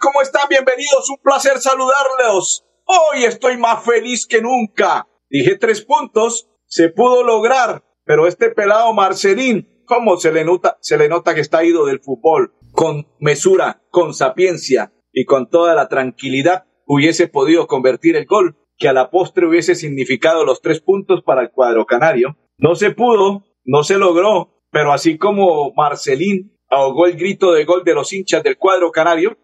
[0.00, 0.42] ¿Cómo están?
[0.48, 2.64] Bienvenidos, un placer saludarlos.
[2.84, 5.08] Hoy estoy más feliz que nunca.
[5.28, 10.98] Dije tres puntos, se pudo lograr, pero este pelado Marcelín, ¿cómo se le nota, se
[10.98, 12.54] le nota que está ido del fútbol?
[12.72, 18.88] Con mesura, con sapiencia y con toda la tranquilidad hubiese podido convertir el gol que
[18.88, 22.36] a la postre hubiese significado los tres puntos para el cuadro canario.
[22.56, 27.82] No se pudo, no se logró, pero así como Marcelín ahogó el grito de gol
[27.84, 29.36] de los hinchas del cuadro canario,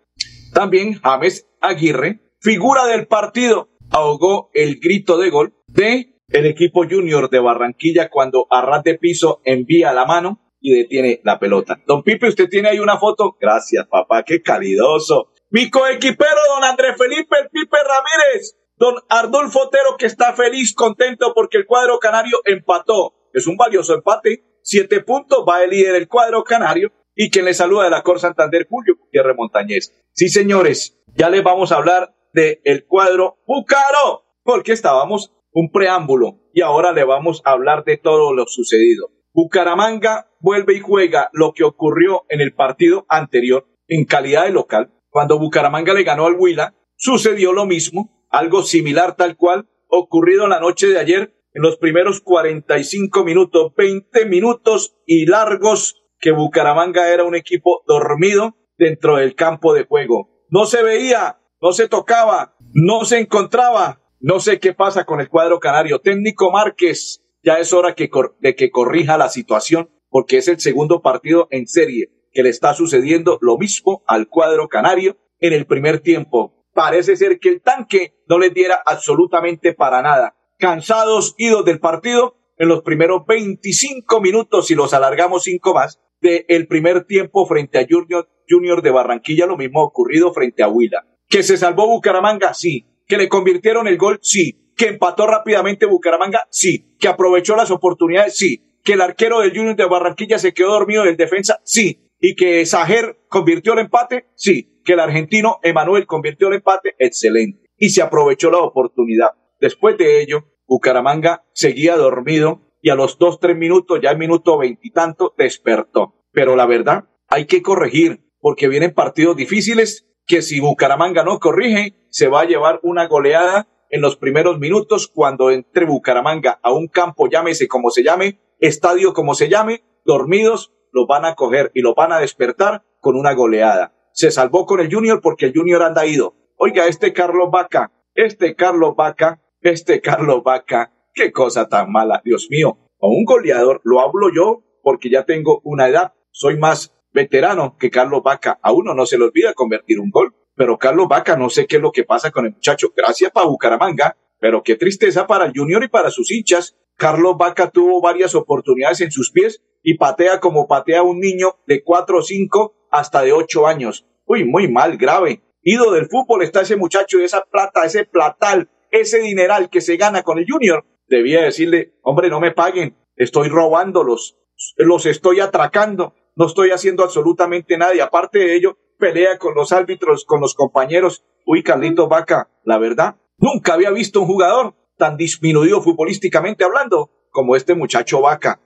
[0.54, 7.28] también James Aguirre, figura del partido, ahogó el grito de gol de el equipo junior
[7.28, 11.82] de Barranquilla cuando a de piso envía la mano y detiene la pelota.
[11.86, 13.36] Don Pipe, usted tiene ahí una foto.
[13.38, 15.28] Gracias, papá, qué calidoso.
[15.50, 18.56] Mi coequipero, don Andrés Felipe el Pipe Ramírez.
[18.77, 23.14] Don Ardolfo Otero, que está feliz, contento porque el cuadro canario empató.
[23.32, 24.44] Es un valioso empate.
[24.62, 26.91] Siete puntos, va el líder del cuadro canario.
[27.14, 29.94] Y quien le saluda de la Cor Santander, Julio Gutiérrez Montañez.
[30.12, 36.40] Sí, señores, ya les vamos a hablar del el cuadro Bucaro, porque estábamos un preámbulo
[36.52, 39.10] y ahora le vamos a hablar de todo lo sucedido.
[39.32, 44.92] Bucaramanga vuelve y juega lo que ocurrió en el partido anterior en calidad de local.
[45.10, 50.60] Cuando Bucaramanga le ganó al Huila, sucedió lo mismo, algo similar tal cual ocurrido la
[50.60, 57.25] noche de ayer en los primeros 45 minutos, 20 minutos y largos que Bucaramanga era
[57.25, 60.31] un equipo dormido dentro del campo de juego.
[60.48, 65.28] No se veía, no se tocaba, no se encontraba, no sé qué pasa con el
[65.28, 65.98] cuadro canario.
[65.98, 68.08] Técnico Márquez, ya es hora que
[68.41, 72.72] de que corrija la situación, porque es el segundo partido en serie que le está
[72.72, 76.65] sucediendo lo mismo al cuadro canario en el primer tiempo.
[76.72, 80.38] Parece ser que el tanque no les diera absolutamente para nada.
[80.59, 86.44] Cansados, idos del partido, en los primeros 25 minutos, si los alargamos cinco más, del
[86.48, 91.06] el primer tiempo frente a Junior, Junior de Barranquilla, lo mismo ocurrido frente a Huila.
[91.28, 92.54] ¿Que se salvó Bucaramanga?
[92.54, 92.86] Sí.
[93.06, 98.36] Que le convirtieron el gol, sí, que empató rápidamente Bucaramanga, sí, que aprovechó las oportunidades,
[98.36, 102.34] sí, que el arquero del Junior de Barranquilla se quedó dormido del defensa, sí, y
[102.34, 107.91] que Sajer convirtió el empate, sí, que el argentino Emanuel convirtió el empate, excelente, y
[107.91, 109.32] se aprovechó la oportunidad.
[109.60, 114.59] Después de ello, Bucaramanga seguía dormido y a los dos, tres minutos, ya el minuto
[114.59, 116.17] veintitanto, despertó.
[116.33, 122.06] Pero la verdad, hay que corregir, porque vienen partidos difíciles que si Bucaramanga no corrige,
[122.11, 126.89] se va a llevar una goleada en los primeros minutos cuando entre Bucaramanga a un
[126.89, 131.81] campo, llámese como se llame, estadio como se llame, dormidos, lo van a coger y
[131.81, 133.95] lo van a despertar con una goleada.
[134.12, 136.34] Se salvó con el Junior porque el Junior anda ido.
[136.59, 142.48] Oiga, este Carlos Vaca, este Carlos Vaca, este Carlos Vaca, qué cosa tan mala, Dios
[142.50, 142.78] mío.
[143.00, 147.91] A un goleador lo hablo yo porque ya tengo una edad, soy más veterano que
[147.91, 148.58] Carlos Vaca.
[148.60, 151.76] A uno no se le olvida convertir un gol, pero Carlos Vaca no sé qué
[151.76, 152.92] es lo que pasa con el muchacho.
[152.94, 156.76] Gracias para Bucaramanga, pero qué tristeza para el Junior y para sus hinchas.
[156.97, 161.82] Carlos Vaca tuvo varias oportunidades en sus pies y patea como patea un niño de
[161.82, 164.06] cuatro o cinco hasta de ocho años.
[164.26, 165.42] Uy, muy mal, grave.
[165.62, 169.97] Ido del fútbol está ese muchacho y esa plata, ese platal, ese dineral que se
[169.97, 170.84] gana con el Junior.
[171.09, 174.38] Debía decirle, hombre, no me paguen, estoy robándolos,
[174.76, 179.72] los estoy atracando no estoy haciendo absolutamente nada y aparte de ello, pelea con los
[179.72, 181.25] árbitros, con los compañeros.
[181.47, 187.54] Uy, Carlito Vaca, la verdad, nunca había visto un jugador tan disminuido futbolísticamente hablando como
[187.54, 188.60] este muchacho Vaca.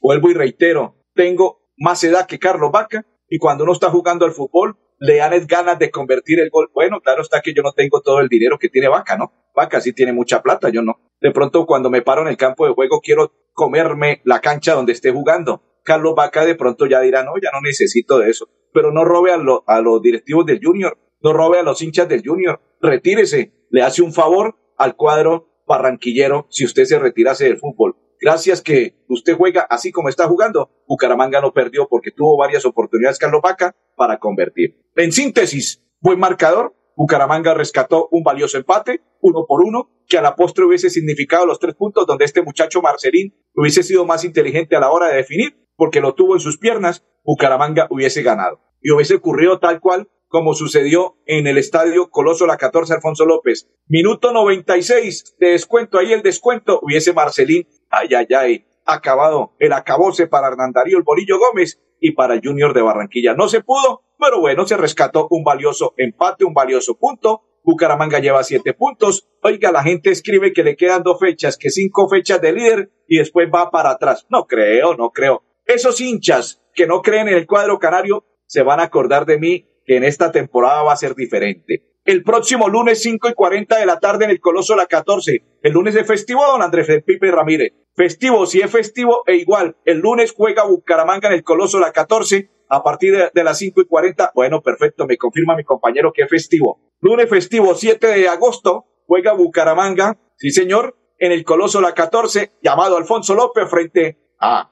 [0.00, 4.32] Vuelvo y reitero, tengo más edad que Carlos Vaca y cuando uno está jugando al
[4.32, 6.70] fútbol, le dan ganas de convertir el gol.
[6.74, 9.32] Bueno, claro está que yo no tengo todo el dinero que tiene Vaca, ¿no?
[9.54, 11.00] Vaca sí tiene mucha plata, yo no.
[11.26, 14.92] De pronto cuando me paro en el campo de juego quiero comerme la cancha donde
[14.92, 18.48] esté jugando Carlos Vaca de pronto ya dirá, no, ya no necesito de eso.
[18.72, 22.60] Pero no robe a, los directivos del Junior, no robe a los hinchas del Junior,
[22.80, 27.96] retírese, le hace un favor al cuadro barranquillero si usted se retirase del fútbol.
[28.20, 30.70] Gracias que usted juega así como está jugando.
[30.86, 34.80] Bucaramanga no perdió porque tuvo varias oportunidades Carlos Vaca para convertir.
[34.94, 36.76] En síntesis, buen marcador.
[36.96, 41.58] Bucaramanga rescató un valioso empate, uno por uno, que a la postre hubiese significado los
[41.58, 45.56] tres puntos donde este muchacho Marcelín hubiese sido más inteligente a la hora de definir
[45.76, 48.60] porque lo tuvo en sus piernas, Bucaramanga hubiese ganado.
[48.80, 53.68] Y hubiese ocurrido tal cual como sucedió en el estadio Coloso La 14 Alfonso López.
[53.86, 60.26] Minuto 96 de descuento, ahí el descuento, hubiese Marcelín, ay, ay, ay, acabado el acabose
[60.26, 63.34] para Hernán Darío el Borillo Gómez y para Junior de Barranquilla.
[63.34, 67.42] No se pudo, pero bueno, se rescató un valioso empate, un valioso punto.
[67.62, 69.28] Bucaramanga lleva siete puntos.
[69.42, 73.18] Oiga, la gente escribe que le quedan dos fechas, que cinco fechas de líder y
[73.18, 74.26] después va para atrás.
[74.30, 75.42] No creo, no creo.
[75.64, 79.66] Esos hinchas que no creen en el cuadro canario se van a acordar de mí
[79.84, 81.96] que en esta temporada va a ser diferente.
[82.04, 85.42] El próximo lunes 5 y 40 de la tarde en el Coloso La 14.
[85.62, 87.72] El lunes de festivo, don Andrés Pipe Ramírez.
[87.96, 89.74] Festivo, si es festivo e igual.
[89.86, 93.86] El lunes juega Bucaramanga en el Coloso La 14 a partir de, las 5 y
[93.86, 94.32] 40.
[94.34, 96.78] Bueno, perfecto, me confirma mi compañero que es festivo.
[97.00, 102.98] Lunes festivo 7 de agosto juega Bucaramanga, sí señor, en el Coloso La 14, llamado
[102.98, 104.70] Alfonso López frente a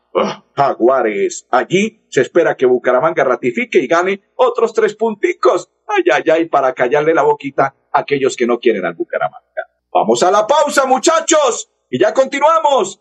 [0.55, 1.47] Jaguares.
[1.51, 5.71] Allí se espera que Bucaramanga ratifique y gane otros tres punticos.
[5.87, 9.41] Ay, ay, ay, para callarle la boquita a aquellos que no quieren al Bucaramanga.
[9.91, 13.01] Vamos a la pausa, muchachos, y ya continuamos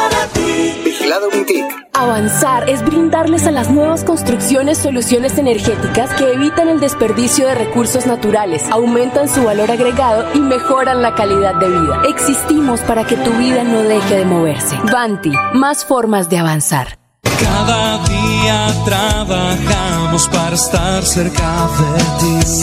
[0.83, 1.65] Vigilado Mintic.
[1.93, 8.05] Avanzar es brindarles a las nuevas construcciones soluciones energéticas que evitan el desperdicio de recursos
[8.07, 12.01] naturales, aumentan su valor agregado y mejoran la calidad de vida.
[12.09, 14.77] Existimos para que tu vida no deje de moverse.
[14.91, 16.97] Vanti, más formas de avanzar.
[17.23, 22.61] Cada día trabajamos para estar cerca de ti.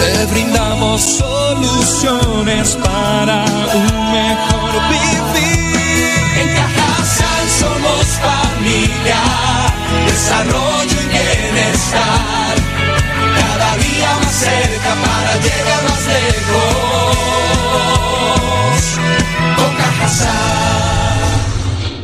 [0.00, 3.44] Te brindamos soluciones para
[3.74, 5.29] un mejor vivir.
[8.60, 9.20] Familia,
[10.06, 12.56] desarrollo y bienestar.
[13.34, 17.16] Cada día más cerca para llegar más lejos.
[19.56, 19.70] Con.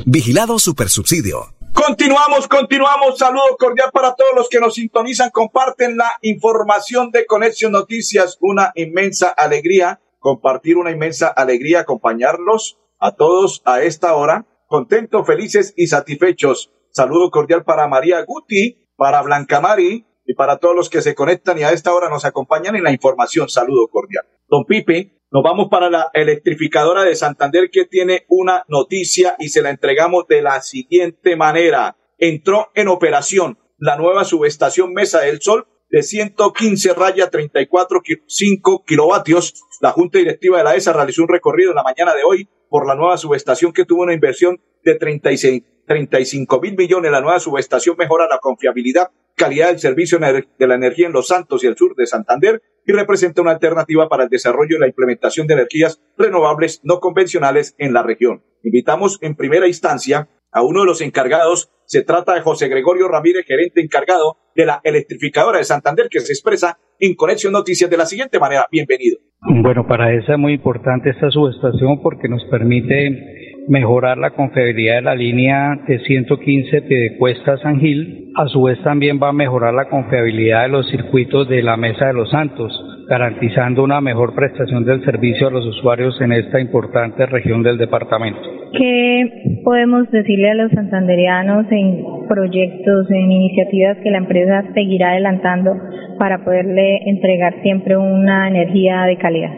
[0.06, 1.52] Vigilado Supersubsidio.
[1.74, 3.18] Continuamos, continuamos.
[3.18, 5.30] Saludo cordial para todos los que nos sintonizan.
[5.30, 8.38] Comparten la información de Conexión Noticias.
[8.40, 14.46] Una inmensa alegría compartir, una inmensa alegría acompañarlos a todos a esta hora.
[14.66, 16.72] Contentos, felices y satisfechos.
[16.90, 21.58] Saludo cordial para María Guti, para Blanca Mari y para todos los que se conectan
[21.58, 23.48] y a esta hora nos acompañan en la información.
[23.48, 24.24] Saludo cordial.
[24.48, 29.62] Don Pipe, nos vamos para la electrificadora de Santander que tiene una noticia y se
[29.62, 31.96] la entregamos de la siguiente manera.
[32.18, 39.54] Entró en operación la nueva subestación Mesa del Sol de 115 raya 34,5 kilovatios.
[39.80, 42.86] La Junta Directiva de la ESA realizó un recorrido en la mañana de hoy por
[42.86, 47.10] la nueva subestación que tuvo una inversión de 36, 35 mil millones.
[47.10, 51.62] La nueva subestación mejora la confiabilidad, calidad del servicio de la energía en Los Santos
[51.62, 55.46] y el sur de Santander y representa una alternativa para el desarrollo y la implementación
[55.46, 58.44] de energías renovables no convencionales en la región.
[58.62, 61.70] Invitamos en primera instancia a uno de los encargados.
[61.86, 66.32] Se trata de José Gregorio Ramírez, gerente encargado de la electrificadora de Santander, que se
[66.32, 68.66] expresa en Conexión Noticias de la siguiente manera.
[68.72, 69.18] Bienvenido.
[69.62, 75.02] Bueno, para esa es muy importante esta subestación porque nos permite mejorar la confiabilidad de
[75.02, 78.32] la línea de 115 Piedecuesta San Gil.
[78.34, 82.06] A su vez también va a mejorar la confiabilidad de los circuitos de la Mesa
[82.06, 82.72] de los Santos.
[83.08, 88.40] Garantizando una mejor prestación del servicio a los usuarios en esta importante región del departamento.
[88.76, 95.76] ¿Qué podemos decirle a los santanderianos en proyectos, en iniciativas que la empresa seguirá adelantando
[96.18, 99.52] para poderle entregar siempre una energía de calidad?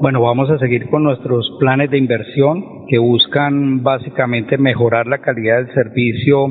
[0.00, 5.58] Bueno, vamos a seguir con nuestros planes de inversión que buscan básicamente mejorar la calidad
[5.58, 6.46] del servicio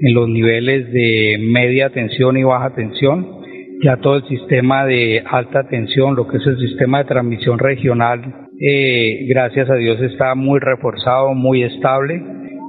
[0.00, 3.43] en los niveles de media tensión y baja tensión.
[3.82, 8.46] Ya todo el sistema de alta tensión, lo que es el sistema de transmisión regional,
[8.60, 12.22] eh, gracias a Dios está muy reforzado, muy estable,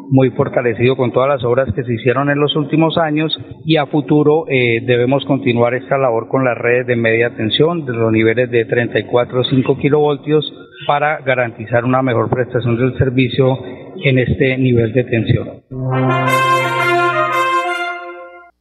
[0.10, 3.86] muy fortalecido con todas las obras que se hicieron en los últimos años y a
[3.86, 8.50] futuro eh, debemos continuar esta labor con las redes de media tensión de los niveles
[8.50, 10.54] de 34 5 kilovoltios
[10.88, 13.58] para garantizar una mejor prestación del servicio
[14.04, 16.65] en este nivel de tensión.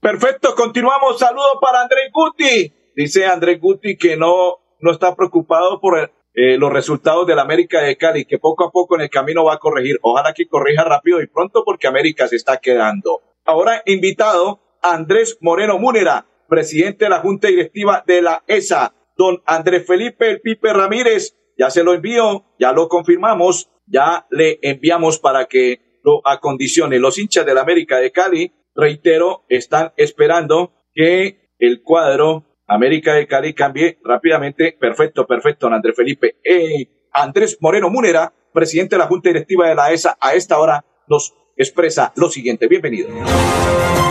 [0.04, 1.18] Perfecto, continuamos.
[1.18, 2.75] Saludo para Andrés Guti.
[2.94, 5.99] Dice Andrés Guti que no, no está preocupado por
[6.34, 9.54] eh, los resultados del América de Cali, que poco a poco en el camino va
[9.54, 9.99] a corregir.
[10.02, 13.23] Ojalá que corrija rápido y pronto porque América se está quedando.
[13.46, 18.92] Ahora invitado Andrés Moreno Múnera, presidente de la Junta Directiva de la ESA.
[19.16, 24.58] Don Andrés Felipe El Pipe Ramírez, ya se lo envió, ya lo confirmamos, ya le
[24.61, 26.99] enviamos para que lo acondicione.
[26.99, 33.54] Los hinchas del América de Cali reitero, están esperando que el cuadro América de Cali
[33.54, 34.76] cambie rápidamente.
[34.78, 36.37] Perfecto, perfecto, Andrés Felipe.
[36.45, 40.85] Eh, Andrés Moreno Munera, presidente de la Junta Directiva de la ESA, a esta hora
[41.09, 42.66] nos expresa lo siguiente.
[42.69, 43.09] Bienvenido.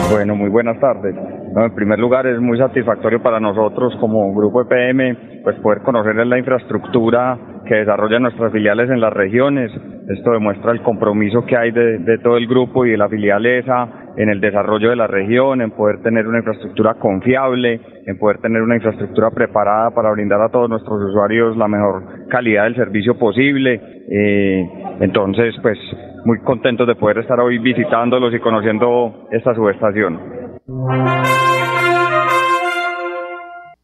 [0.10, 1.16] Bueno, muy buenas tardes.
[1.16, 6.38] en primer lugar, es muy satisfactorio para nosotros como grupo EPM pues poder conocer la
[6.38, 9.72] infraestructura que desarrollan nuestras filiales en las regiones.
[10.10, 13.88] Esto demuestra el compromiso que hay de, todo el grupo y de la filial ESA
[14.18, 18.62] en el desarrollo de la región, en poder tener una infraestructura confiable, en poder tener
[18.62, 23.82] una infraestructura preparada para brindar a todos nuestros usuarios la mejor calidad del servicio posible.
[24.10, 25.78] Eh, entonces, pues
[26.26, 30.20] muy contentos de poder estar hoy visitándolos y conociendo esta subestación.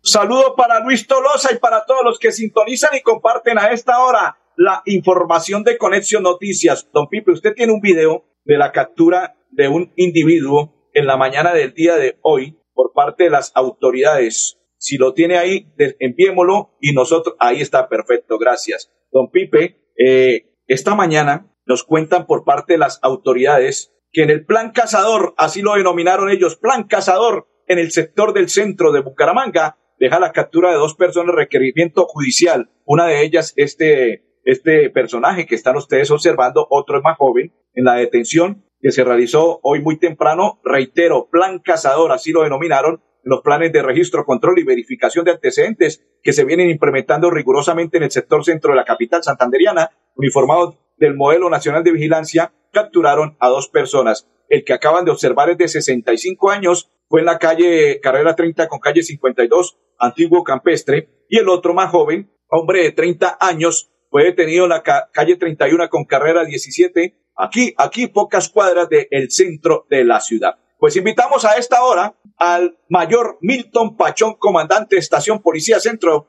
[0.02, 4.38] Saludo para Luis Tolosa y para todos los que sintonizan y comparten a esta hora
[4.56, 6.90] la información de Conexión Noticias.
[6.94, 11.54] Don Pipe, usted tiene un video de la captura de un individuo en la mañana
[11.54, 14.58] del día de hoy por parte de las autoridades.
[14.78, 15.68] Si lo tiene ahí,
[16.00, 18.92] enviémoslo y nosotros, ahí está, perfecto, gracias.
[19.12, 24.46] Don Pipe, eh, esta mañana nos cuentan por parte de las autoridades que en el
[24.46, 29.78] plan cazador, así lo denominaron ellos, plan cazador, en el sector del centro de Bucaramanga,
[30.00, 32.70] deja la captura de dos personas requerimiento judicial.
[32.86, 37.84] Una de ellas, este, este personaje que están ustedes observando, otro es más joven, en
[37.84, 43.42] la detención que se realizó hoy muy temprano, reitero, plan cazador, así lo denominaron, los
[43.42, 48.12] planes de registro, control y verificación de antecedentes que se vienen implementando rigurosamente en el
[48.12, 53.70] sector centro de la capital santanderiana, uniformados del modelo nacional de vigilancia, capturaron a dos
[53.70, 54.30] personas.
[54.48, 58.68] El que acaban de observar es de 65 años, fue en la calle Carrera 30
[58.68, 64.24] con calle 52, antiguo campestre, y el otro más joven, hombre de 30 años, fue
[64.24, 70.04] detenido en la calle 31 con carrera 17, aquí, aquí pocas cuadras del centro de
[70.04, 70.56] la ciudad.
[70.80, 76.28] Pues invitamos a esta hora al mayor Milton Pachón, comandante de Estación Policía Centro,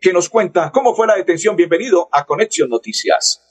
[0.00, 1.56] que nos cuenta cómo fue la detención.
[1.56, 3.42] Bienvenido a Conexión Noticias.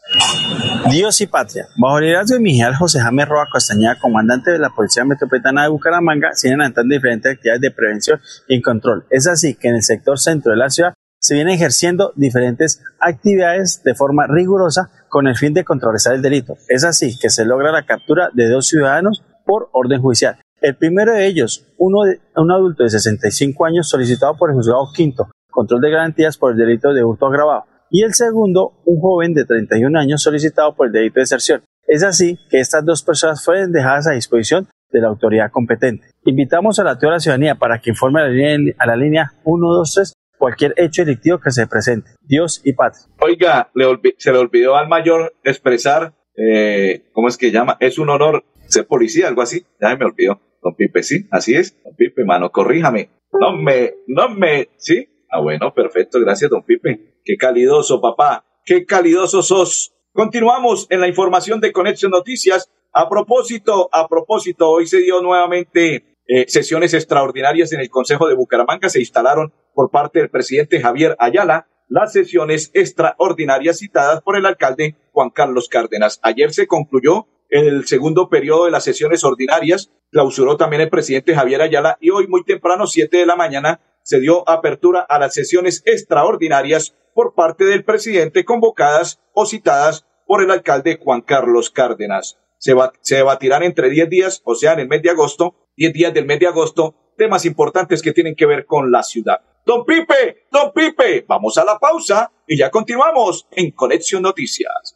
[0.89, 1.67] Dios y patria.
[1.77, 5.63] Bajo el liderazgo de mi general José James Roa Castañeda, comandante de la Policía Metropolitana
[5.63, 9.05] de Bucaramanga, siguen adelantando diferentes actividades de prevención y control.
[9.09, 13.83] Es así que en el sector centro de la ciudad se vienen ejerciendo diferentes actividades
[13.83, 16.55] de forma rigurosa con el fin de contrarrestar el delito.
[16.69, 20.39] Es así que se logra la captura de dos ciudadanos por orden judicial.
[20.61, 24.87] El primero de ellos, uno de, un adulto de 65 años solicitado por el juzgado
[24.93, 27.65] quinto, control de garantías por el delito de hurto agravado.
[27.89, 31.63] Y el segundo, un joven de 31 años solicitado por el delito de deserción.
[31.87, 36.11] Es así que estas dos personas fueron dejadas a disposición de la autoridad competente.
[36.25, 40.13] Invitamos a la la ciudadanía para que informe a la línea, a la línea 123
[40.37, 42.11] cualquier hecho delictivo que se presente.
[42.21, 43.07] Dios y patria.
[43.19, 43.71] Oiga,
[44.17, 47.77] se le olvidó al mayor expresar, eh, ¿cómo es que llama?
[47.79, 49.65] Es un honor ser policía, algo así.
[49.81, 50.39] Ya me olvidó.
[50.61, 51.81] Don Pipe, sí, así es.
[51.83, 53.09] Don Pipe, mano, corríjame.
[53.31, 55.16] No me, no me, sí.
[55.37, 57.21] Ah, bueno, perfecto, gracias, don Pipe.
[57.23, 58.43] Qué calidoso, papá.
[58.65, 59.93] Qué calidoso sos.
[60.11, 62.71] Continuamos en la información de Conexión Noticias.
[62.91, 68.33] A propósito, a propósito, hoy se dio nuevamente eh, sesiones extraordinarias en el Consejo de
[68.33, 68.89] Bucaramanga.
[68.89, 74.95] Se instalaron por parte del presidente Javier Ayala las sesiones extraordinarias citadas por el alcalde
[75.11, 76.19] Juan Carlos Cárdenas.
[76.23, 81.61] Ayer se concluyó el segundo periodo de las sesiones ordinarias, clausuró también el presidente Javier
[81.61, 85.83] Ayala y hoy muy temprano, siete de la mañana, se dio apertura a las sesiones
[85.85, 92.39] extraordinarias por parte del presidente convocadas o citadas por el alcalde Juan Carlos Cárdenas.
[92.57, 92.73] Se,
[93.15, 96.39] debatirán entre 10 días, o sea, en el mes de agosto, 10 días del mes
[96.39, 99.41] de agosto, temas importantes que tienen que ver con la ciudad.
[99.65, 104.95] Don Pipe, don Pipe, vamos a la pausa y ya continuamos en Conexión Noticias.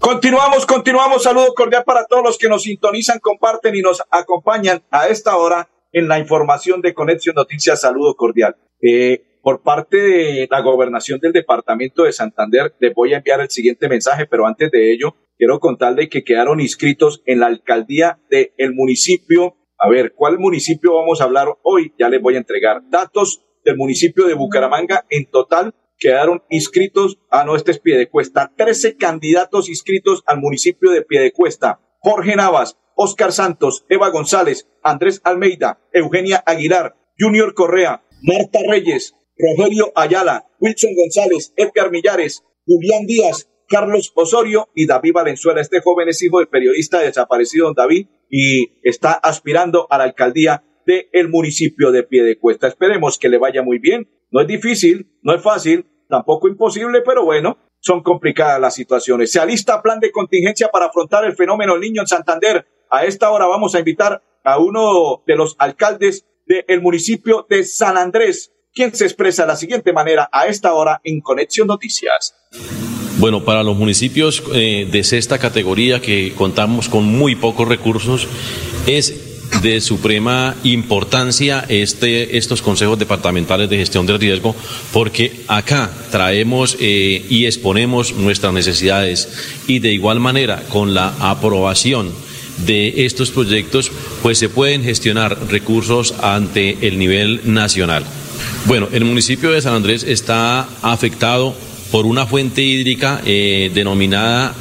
[0.00, 1.24] Continuamos, continuamos.
[1.24, 5.68] Saludo cordial para todos los que nos sintonizan, comparten y nos acompañan a esta hora
[5.92, 7.80] en la información de Conexión Noticias.
[7.80, 8.56] Saludo cordial.
[8.80, 13.50] Eh, por parte de la gobernación del departamento de Santander, les voy a enviar el
[13.50, 18.52] siguiente mensaje, pero antes de ello, quiero contarle que quedaron inscritos en la alcaldía del
[18.56, 19.56] el municipio.
[19.78, 21.92] A ver, ¿cuál municipio vamos a hablar hoy?
[21.98, 25.04] Ya les voy a entregar datos del municipio de Bucaramanga.
[25.10, 31.02] En total, quedaron inscritos, ah, no, este es Piedecuesta, 13 candidatos inscritos al municipio de
[31.02, 31.80] Piedecuesta.
[32.00, 39.92] Jorge Navas, Oscar Santos, Eva González, Andrés Almeida, Eugenia Aguilar, Junior Correa, Marta Reyes, Rogelio
[39.94, 45.60] Ayala, Wilson González, Edgar Millares, Julián Díaz, Carlos Osorio y David Valenzuela.
[45.60, 50.64] Este joven es hijo del periodista desaparecido don David y está aspirando a la alcaldía
[50.86, 52.66] del municipio de Piedecuesta.
[52.66, 54.08] Esperemos que le vaya muy bien.
[54.30, 59.32] No es difícil, no es fácil, tampoco imposible, pero bueno, son complicadas las situaciones.
[59.32, 62.66] Se alista plan de contingencia para afrontar el fenómeno del niño en Santander.
[62.90, 67.96] A esta hora vamos a invitar a uno de los alcaldes del municipio de San
[67.98, 72.34] Andrés, quien se expresa de la siguiente manera a esta hora en Conexión Noticias.
[73.18, 78.28] Bueno, para los municipios eh, de sexta categoría que contamos con muy pocos recursos,
[78.86, 79.27] es
[79.62, 84.54] de suprema importancia este, estos consejos departamentales de gestión del riesgo,
[84.92, 89.28] porque acá traemos eh, y exponemos nuestras necesidades
[89.66, 92.10] y de igual manera con la aprobación
[92.66, 93.90] de estos proyectos,
[94.22, 98.04] pues se pueden gestionar recursos ante el nivel nacional.
[98.66, 101.54] Bueno, el municipio de San Andrés está afectado
[101.90, 104.54] por una fuente hídrica eh, denominada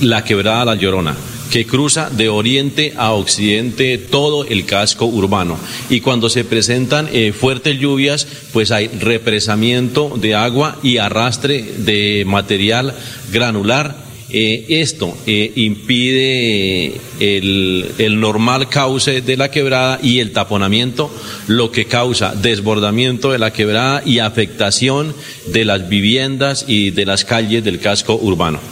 [0.00, 1.16] la quebrada La Llorona
[1.52, 5.58] que cruza de oriente a occidente todo el casco urbano.
[5.90, 12.24] Y cuando se presentan eh, fuertes lluvias, pues hay represamiento de agua y arrastre de
[12.26, 12.94] material
[13.30, 14.02] granular.
[14.30, 21.14] Eh, esto eh, impide el, el, normal cauce de la quebrada y el taponamiento,
[21.48, 25.14] lo que causa desbordamiento de la quebrada y afectación
[25.48, 28.71] de las viviendas y de las calles del casco urbano.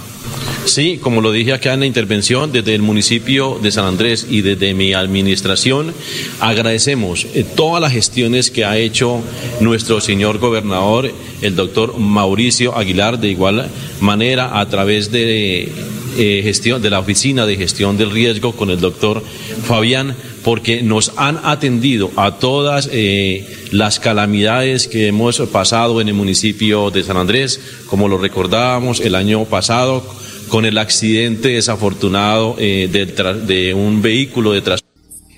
[0.71, 4.43] Sí, como lo dije acá en la intervención, desde el municipio de San Andrés y
[4.43, 5.93] desde mi administración,
[6.39, 9.21] agradecemos eh, todas las gestiones que ha hecho
[9.59, 11.11] nuestro señor gobernador,
[11.43, 13.69] el doctor Mauricio Aguilar, de igual
[14.01, 15.73] manera a través de
[16.17, 19.25] eh, gestión de la oficina de gestión del riesgo con el doctor
[19.65, 26.15] Fabián porque nos han atendido a todas eh, las calamidades que hemos pasado en el
[26.15, 32.89] municipio de San Andrés, como lo recordábamos el año pasado con el accidente desafortunado eh,
[32.91, 34.91] de, de, un vehículo de transporte.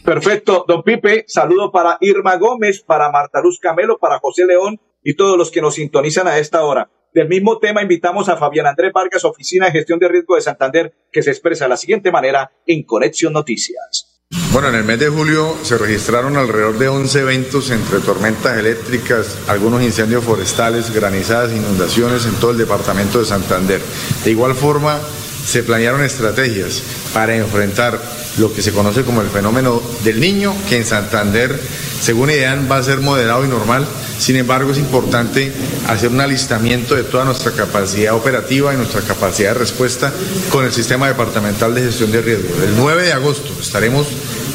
[0.05, 5.15] Perfecto, don Pipe, saludo para Irma Gómez, para Marta Luz Camelo, para José León y
[5.15, 6.91] todos los que nos sintonizan a esta hora.
[7.15, 10.95] Del mismo tema invitamos a Fabián Andrés Vargas, Oficina de Gestión de Riesgo de Santander,
[11.13, 14.12] que se expresa de la siguiente manera en Conexión Noticias.
[14.53, 19.37] Bueno, en el mes de julio se registraron alrededor de 11 eventos entre tormentas eléctricas,
[19.47, 23.83] algunos incendios forestales, granizadas, inundaciones en todo el departamento de Santander.
[24.25, 25.01] De igual forma,
[25.47, 28.01] se planearon estrategias para enfrentar
[28.39, 31.59] lo que se conoce como el fenómeno del niño, que en Santander,
[32.01, 33.87] según IDEAN, va a ser moderado y normal.
[34.19, 35.53] Sin embargo, es importante
[35.89, 40.13] hacer un alistamiento de toda nuestra capacidad operativa y nuestra capacidad de respuesta
[40.51, 42.49] con el Sistema Departamental de Gestión de Riesgo.
[42.63, 44.07] El 9 de agosto estaremos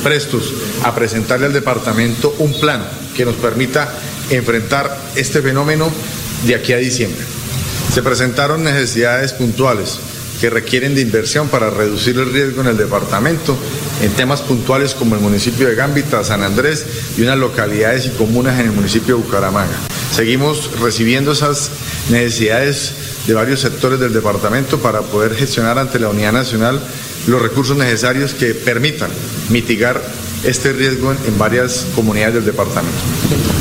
[0.03, 3.91] prestos a presentarle al departamento un plan que nos permita
[4.29, 5.91] enfrentar este fenómeno
[6.45, 7.25] de aquí a diciembre.
[7.93, 9.99] Se presentaron necesidades puntuales
[10.39, 13.57] que requieren de inversión para reducir el riesgo en el departamento,
[14.01, 16.85] en temas puntuales como el municipio de Gambita, San Andrés
[17.17, 19.77] y unas localidades y comunas en el municipio de Bucaramanga.
[20.11, 21.71] Seguimos recibiendo esas
[22.09, 22.93] necesidades
[23.27, 26.79] de varios sectores del departamento para poder gestionar ante la Unidad Nacional
[27.27, 29.11] los recursos necesarios que permitan
[29.49, 30.01] mitigar
[30.43, 32.97] este riesgo en varias comunidades del departamento.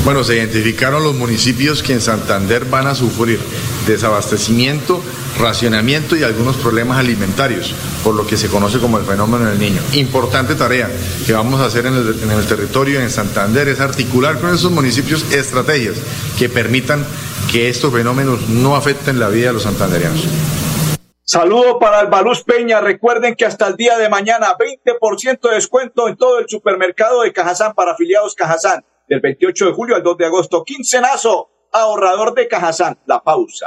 [0.05, 3.41] Bueno, se identificaron los municipios que en Santander van a sufrir
[3.87, 5.03] desabastecimiento,
[5.39, 9.81] racionamiento y algunos problemas alimentarios, por lo que se conoce como el fenómeno del niño.
[9.95, 10.91] Importante tarea
[11.27, 15.97] que vamos a hacer en el, territorio en Santander es articular con esos municipios estrategias
[16.39, 17.05] que permitan
[17.51, 20.25] que estos fenómenos no afecten la vida de los santanderianos.
[21.29, 22.81] Saludo para Albaluz Peña.
[22.81, 27.33] Recuerden que hasta el día de mañana 20% de descuento en todo el supermercado de
[27.33, 28.85] Cajazán para afiliados Cajazán.
[29.09, 30.63] Del 28 de julio al 2 de agosto.
[30.63, 31.51] Quincenazo.
[31.73, 33.01] Ahorrador de Cajazán.
[33.07, 33.67] La pausa.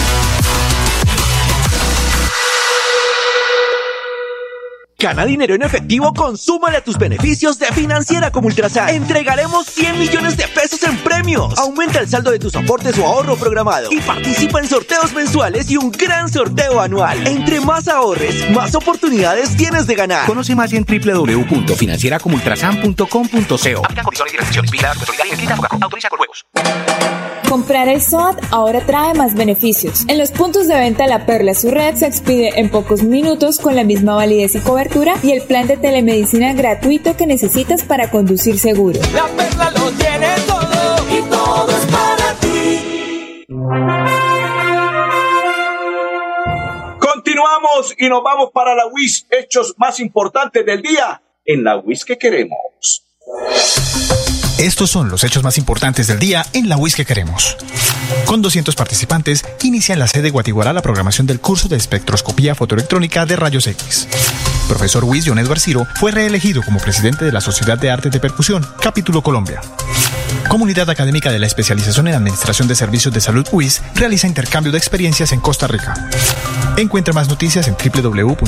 [5.01, 8.89] Gana dinero en efectivo, consúmale a tus beneficios de Financiera como Ultrasan.
[8.89, 11.57] Entregaremos 100 millones de pesos en premios.
[11.57, 15.77] Aumenta el saldo de tus aportes o ahorro programado y participa en sorteos mensuales y
[15.77, 17.27] un gran sorteo anual.
[17.27, 20.27] Entre más ahorres, más oportunidades tienes de ganar.
[20.27, 23.83] Conoce más en www.financieracomultrasan.com.co.
[23.83, 24.69] Aplican condiciones y restricciones.
[24.69, 24.93] Vigilada
[25.31, 26.45] Escrita Autoriza con juegos.
[27.51, 30.05] Comprar el SOAT ahora trae más beneficios.
[30.07, 33.75] En los puntos de venta La Perla su red se expide en pocos minutos con
[33.75, 38.57] la misma validez y cobertura y el plan de telemedicina gratuito que necesitas para conducir
[38.57, 39.01] seguro.
[39.13, 43.45] La perla lo tiene todo y todo es para ti.
[46.99, 52.05] Continuamos y nos vamos para la WIS, hechos más importantes del día en la WIS
[52.05, 53.03] que queremos.
[54.61, 57.57] Estos son los hechos más importantes del día en la WIS que queremos.
[58.27, 62.53] Con 200 participantes, inicia en la sede de Guatiguará la programación del curso de espectroscopía
[62.53, 64.07] fotoelectrónica de rayos X.
[64.67, 68.19] Profesor Luis John Edward Ciro fue reelegido como presidente de la Sociedad de Artes de
[68.19, 69.61] Percusión, Capítulo Colombia.
[70.47, 74.77] Comunidad Académica de la Especialización en Administración de Servicios de Salud UIS realiza intercambio de
[74.77, 76.07] experiencias en Costa Rica.
[76.77, 78.45] Encuentra más noticias en www.wis.edu.co.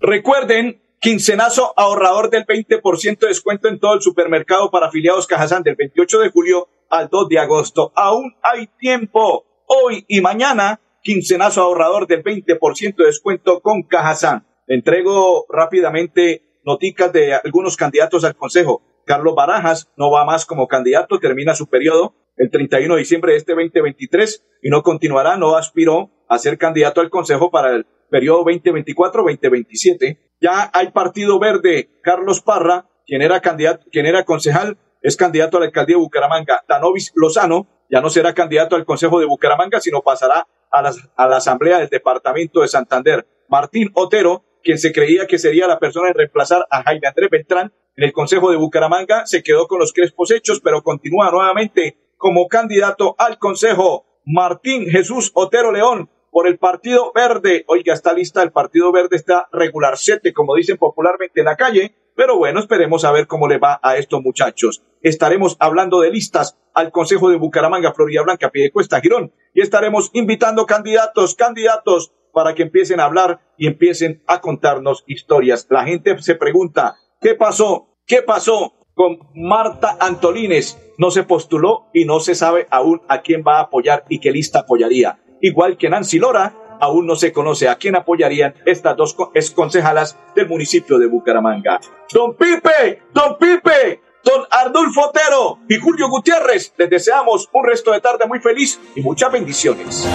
[0.00, 5.76] Recuerden, quincenazo ahorrador del 20% de descuento en todo el supermercado para afiliados Cajazán del
[5.76, 7.92] 28 de julio al 2 de agosto.
[7.94, 9.44] Aún hay tiempo.
[9.66, 14.46] Hoy y mañana, quincenazo ahorrador del 20% de descuento con Cajazán.
[14.66, 18.80] Entrego rápidamente noticas de algunos candidatos al Consejo.
[19.04, 23.38] Carlos Barajas no va más como candidato, termina su periodo el 31 de diciembre de
[23.38, 28.44] este 2023 y no continuará, no aspiró a ser candidato al Consejo para el periodo
[28.44, 30.18] 2024-2027.
[30.44, 35.60] Ya hay Partido Verde, Carlos Parra, quien era candidato, quien era concejal, es candidato a
[35.60, 36.62] la alcaldía de Bucaramanga.
[36.68, 41.28] Danovis Lozano ya no será candidato al Consejo de Bucaramanga, sino pasará a la, a
[41.28, 43.26] la Asamblea del Departamento de Santander.
[43.48, 47.72] Martín Otero, quien se creía que sería la persona en reemplazar a Jaime Andrés Beltrán
[47.96, 52.48] en el Consejo de Bucaramanga, se quedó con los crespos hechos, pero continúa nuevamente como
[52.48, 54.04] candidato al Consejo.
[54.26, 57.62] Martín Jesús Otero León por el Partido Verde.
[57.68, 61.94] Oiga, esta lista del Partido Verde está regularcete, como dicen popularmente en la calle.
[62.16, 64.82] Pero bueno, esperemos a ver cómo le va a estos muchachos.
[65.00, 69.32] Estaremos hablando de listas al Consejo de Bucaramanga, Florida Blanca, Piedecuesta, Girón.
[69.54, 75.68] Y estaremos invitando candidatos, candidatos, para que empiecen a hablar y empiecen a contarnos historias.
[75.70, 77.94] La gente se pregunta, ¿qué pasó?
[78.08, 80.80] ¿Qué pasó con Marta Antolines?
[80.98, 84.32] No se postuló y no se sabe aún a quién va a apoyar y qué
[84.32, 85.20] lista apoyaría.
[85.44, 89.14] Igual que Nancy Lora, aún no se conoce a quién apoyarían estas dos
[89.54, 91.80] concejalas del municipio de Bucaramanga.
[92.10, 98.00] Don Pipe, don Pipe, don Ardulfo Otero y Julio Gutiérrez, les deseamos un resto de
[98.00, 100.08] tarde muy feliz y muchas bendiciones.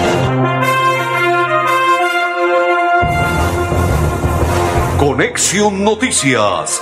[4.98, 6.82] Conexión Noticias